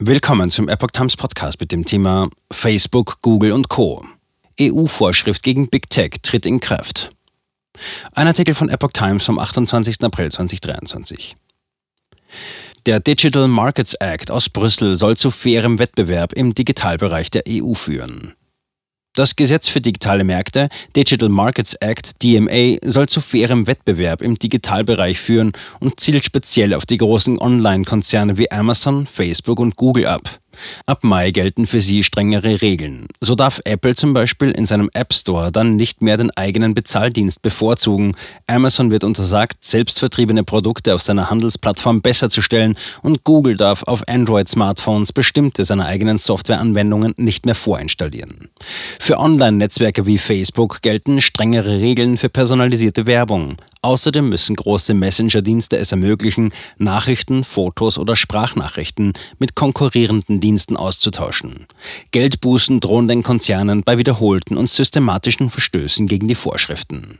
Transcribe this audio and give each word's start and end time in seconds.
Willkommen 0.00 0.50
zum 0.50 0.68
Epoch 0.68 0.90
Times 0.90 1.16
Podcast 1.16 1.60
mit 1.60 1.70
dem 1.70 1.84
Thema 1.84 2.28
Facebook, 2.50 3.22
Google 3.22 3.52
und 3.52 3.68
Co. 3.68 4.04
EU-Vorschrift 4.60 5.44
gegen 5.44 5.68
Big 5.68 5.88
Tech 5.88 6.16
tritt 6.20 6.46
in 6.46 6.58
Kraft. 6.58 7.12
Ein 8.12 8.26
Artikel 8.26 8.56
von 8.56 8.68
Epoch 8.70 8.90
Times 8.92 9.24
vom 9.24 9.38
28. 9.38 10.02
April 10.02 10.32
2023. 10.32 11.36
Der 12.86 12.98
Digital 12.98 13.46
Markets 13.46 13.94
Act 13.94 14.32
aus 14.32 14.48
Brüssel 14.48 14.96
soll 14.96 15.16
zu 15.16 15.30
fairem 15.30 15.78
Wettbewerb 15.78 16.32
im 16.32 16.56
Digitalbereich 16.56 17.30
der 17.30 17.44
EU 17.48 17.74
führen. 17.74 18.34
Das 19.16 19.36
Gesetz 19.36 19.68
für 19.68 19.80
digitale 19.80 20.24
Märkte, 20.24 20.68
Digital 20.96 21.28
Markets 21.28 21.74
Act, 21.76 22.20
DMA, 22.20 22.78
soll 22.82 23.08
zu 23.08 23.20
fairem 23.20 23.68
Wettbewerb 23.68 24.22
im 24.22 24.36
Digitalbereich 24.36 25.20
führen 25.20 25.52
und 25.78 26.00
zielt 26.00 26.24
speziell 26.24 26.74
auf 26.74 26.84
die 26.84 26.96
großen 26.96 27.38
Online-Konzerne 27.38 28.38
wie 28.38 28.50
Amazon, 28.50 29.06
Facebook 29.06 29.60
und 29.60 29.76
Google 29.76 30.06
ab. 30.06 30.40
Ab 30.86 31.04
Mai 31.04 31.30
gelten 31.30 31.66
für 31.66 31.80
sie 31.80 32.02
strengere 32.02 32.62
Regeln. 32.62 33.06
So 33.20 33.34
darf 33.34 33.60
Apple 33.64 33.94
zum 33.94 34.12
Beispiel 34.12 34.50
in 34.50 34.66
seinem 34.66 34.90
App 34.92 35.12
Store 35.12 35.50
dann 35.52 35.76
nicht 35.76 36.02
mehr 36.02 36.16
den 36.16 36.30
eigenen 36.30 36.74
Bezahldienst 36.74 37.42
bevorzugen. 37.42 38.14
Amazon 38.46 38.90
wird 38.90 39.04
untersagt, 39.04 39.64
selbstvertriebene 39.64 40.44
Produkte 40.44 40.94
auf 40.94 41.02
seiner 41.02 41.30
Handelsplattform 41.30 42.02
besser 42.02 42.30
zu 42.30 42.42
stellen 42.42 42.76
und 43.02 43.24
Google 43.24 43.56
darf 43.56 43.82
auf 43.84 44.06
Android-Smartphones 44.08 45.12
bestimmte 45.12 45.64
seiner 45.64 45.86
eigenen 45.86 46.18
Softwareanwendungen 46.18 47.14
nicht 47.16 47.46
mehr 47.46 47.54
vorinstallieren. 47.54 48.48
Für 48.98 49.18
Online-Netzwerke 49.18 50.06
wie 50.06 50.18
Facebook 50.18 50.82
gelten 50.82 51.20
strengere 51.20 51.80
Regeln 51.80 52.16
für 52.16 52.28
personalisierte 52.28 53.06
Werbung. 53.06 53.56
Außerdem 53.82 54.30
müssen 54.30 54.56
große 54.56 54.94
Messenger-Dienste 54.94 55.76
es 55.76 55.92
ermöglichen, 55.92 56.54
Nachrichten, 56.78 57.44
Fotos 57.44 57.98
oder 57.98 58.16
Sprachnachrichten 58.16 59.12
mit 59.38 59.54
konkurrierenden 59.54 60.40
Diensten 60.44 60.76
auszutauschen. 60.76 61.66
Geldbußen 62.10 62.78
drohen 62.78 63.08
den 63.08 63.22
Konzernen 63.22 63.82
bei 63.82 63.96
wiederholten 63.96 64.58
und 64.58 64.68
systematischen 64.68 65.48
Verstößen 65.48 66.06
gegen 66.06 66.28
die 66.28 66.34
Vorschriften. 66.34 67.18